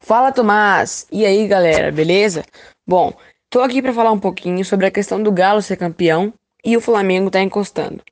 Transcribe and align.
Fala 0.00 0.32
Tomás! 0.32 1.06
E 1.10 1.24
aí 1.24 1.46
galera, 1.46 1.90
beleza? 1.90 2.44
Bom, 2.86 3.12
tô 3.48 3.60
aqui 3.60 3.80
para 3.80 3.92
falar 3.92 4.12
um 4.12 4.18
pouquinho 4.18 4.64
sobre 4.64 4.86
a 4.86 4.90
questão 4.90 5.22
do 5.22 5.32
Galo 5.32 5.62
ser 5.62 5.76
campeão 5.76 6.32
e 6.64 6.76
o 6.76 6.80
Flamengo 6.80 7.30
tá 7.30 7.40
encostando. 7.40 8.02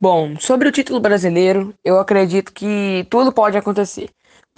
Bom, 0.00 0.36
sobre 0.38 0.68
o 0.68 0.72
título 0.72 1.00
brasileiro, 1.00 1.74
eu 1.84 1.98
acredito 1.98 2.52
que 2.52 3.06
tudo 3.10 3.32
pode 3.32 3.58
acontecer, 3.58 4.08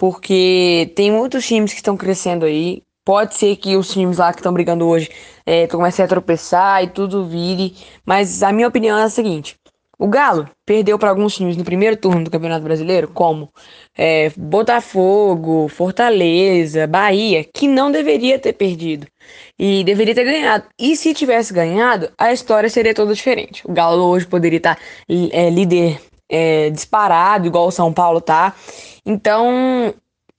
porque 0.03 0.91
tem 0.97 1.09
muitos 1.09 1.47
times 1.47 1.71
que 1.71 1.77
estão 1.77 1.95
crescendo 1.95 2.45
aí. 2.45 2.83
Pode 3.05 3.35
ser 3.35 3.55
que 3.55 3.77
os 3.77 3.89
times 3.89 4.17
lá 4.17 4.33
que 4.33 4.39
estão 4.39 4.51
brigando 4.51 4.85
hoje 4.85 5.09
é, 5.45 5.65
comecem 5.65 6.03
a 6.03 6.07
tropeçar 6.09 6.83
e 6.83 6.89
tudo 6.89 7.25
vire, 7.25 7.73
mas 8.05 8.43
a 8.43 8.51
minha 8.51 8.67
opinião 8.67 8.99
é 8.99 9.03
a 9.03 9.09
seguinte: 9.09 9.55
o 9.97 10.05
Galo 10.05 10.49
perdeu 10.65 10.99
para 10.99 11.09
alguns 11.09 11.33
times 11.33 11.55
no 11.55 11.63
primeiro 11.63 11.95
turno 11.95 12.25
do 12.25 12.29
Campeonato 12.29 12.65
Brasileiro, 12.65 13.07
como 13.07 13.47
é, 13.97 14.29
Botafogo, 14.35 15.69
Fortaleza, 15.69 16.85
Bahia, 16.85 17.45
que 17.45 17.65
não 17.65 17.89
deveria 17.89 18.37
ter 18.37 18.51
perdido 18.51 19.07
e 19.57 19.85
deveria 19.85 20.13
ter 20.13 20.25
ganhado. 20.25 20.65
E 20.77 20.97
se 20.97 21.13
tivesse 21.13 21.53
ganhado, 21.53 22.11
a 22.17 22.33
história 22.33 22.69
seria 22.69 22.93
toda 22.93 23.15
diferente. 23.15 23.65
O 23.65 23.71
Galo 23.71 24.03
hoje 24.03 24.27
poderia 24.27 24.57
estar 24.57 24.77
é, 25.31 25.49
líder 25.49 25.97
é, 26.33 26.71
disparado, 26.71 27.45
igual 27.45 27.67
o 27.67 27.71
São 27.71 27.93
Paulo 27.93 28.19
tá. 28.19 28.55
Então, 29.05 29.93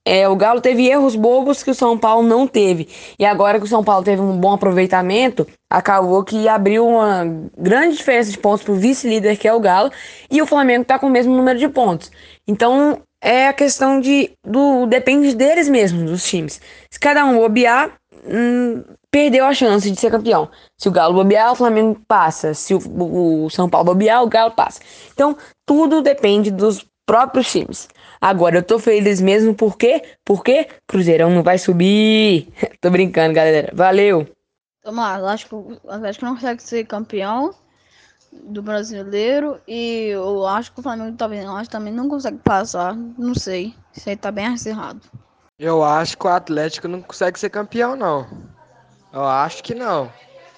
é, 0.05 0.29
o 0.29 0.35
Galo 0.35 0.61
teve 0.61 0.89
erros 0.89 1.15
bobos 1.15 1.63
que 1.63 1.71
o 1.71 1.75
São 1.75 1.97
Paulo 1.97 2.27
não 2.27 2.49
teve. 2.49 2.89
E 3.17 3.25
agora 3.25 3.59
que 3.61 3.65
o 3.65 3.69
São 3.69 3.85
Paulo 3.85 4.05
teve 4.05 4.21
um 4.21 4.37
bom 4.37 4.53
aproveitamento, 4.53 5.47
acabou 5.71 6.25
que 6.25 6.49
abriu 6.49 6.87
uma 6.87 7.25
grande 7.57 7.97
diferença 7.97 8.31
de 8.31 8.39
pontos 8.39 8.65
para 8.65 8.73
o 8.73 8.77
vice-líder, 8.77 9.39
que 9.39 9.47
é 9.47 9.55
o 9.55 9.61
Galo, 9.61 9.93
e 10.29 10.43
o 10.43 10.47
Flamengo 10.47 10.83
está 10.83 10.99
com 10.99 11.07
o 11.07 11.11
mesmo 11.11 11.35
número 11.35 11.59
de 11.59 11.69
pontos. 11.69 12.11
Então 12.47 13.01
é 13.23 13.49
a 13.49 13.53
questão 13.55 14.01
de. 14.01 14.33
do 14.45 14.85
depende 14.87 15.35
deles 15.35 15.69
mesmos, 15.69 16.11
dos 16.11 16.25
times. 16.25 16.61
Se 16.91 17.01
cada 17.01 17.25
um 17.25 17.39
bobear, 17.39 17.93
hum, 18.27 18.83
perdeu 19.11 19.45
a 19.45 19.55
chance 19.55 19.91
de 19.91 19.99
ser 19.99 20.11
campeão. 20.11 20.51
Se 20.79 20.89
o 20.89 20.93
Galo 20.93 21.15
bobear, 21.15 21.53
o 21.53 21.57
Flamengo 21.57 22.01
passa. 22.09 22.55
Se 22.55 22.75
o, 22.75 22.81
o 23.45 23.51
São 23.51 23.69
Paulo 23.69 23.87
bobear, 23.87 24.23
o 24.23 24.29
Galo 24.29 24.53
passa. 24.53 24.81
Então, 25.13 25.37
tudo 25.67 26.03
depende 26.03 26.51
dos 26.51 26.85
próprios 27.07 27.51
times. 27.51 27.89
Agora 28.21 28.57
eu 28.57 28.63
tô 28.63 28.79
feliz 28.79 29.21
mesmo 29.21 29.55
porque, 29.55 30.03
porque 30.25 30.69
Cruzeirão 30.87 31.31
não 31.31 31.43
vai 31.43 31.59
subir. 31.59 32.49
tô 32.81 32.91
brincando, 32.91 33.35
galera. 33.35 33.71
Valeu. 33.75 34.27
Tomás, 34.83 35.23
acho 35.25 35.49
que 35.49 35.55
o 35.55 35.79
Atlético 35.89 36.27
não 36.27 36.35
consegue 36.35 36.63
ser 36.63 36.85
campeão 36.85 37.55
do 38.33 38.63
brasileiro 38.63 39.61
e 39.67 40.09
eu 40.09 40.47
acho 40.47 40.73
que 40.73 40.81
o 40.81 40.83
Flamengo 40.83 41.17
também, 41.17 41.47
acho, 41.47 41.71
também 41.71 41.93
não 41.93 42.09
consegue 42.09 42.39
passar. 42.39 42.95
Não 42.95 43.35
sei. 43.35 43.75
Isso 43.95 44.09
aí 44.09 44.17
tá 44.17 44.31
bem 44.31 44.47
acirrado. 44.47 45.01
Eu 45.59 45.85
acho 45.85 46.19
que 46.19 46.27
o 46.27 46.31
Atlético 46.31 46.89
não 46.89 47.01
consegue 47.01 47.39
ser 47.39 47.49
campeão, 47.49 47.95
não. 47.95 48.27
Eu 49.13 49.25
acho 49.25 49.63
que 49.63 49.73
não. 49.73 50.13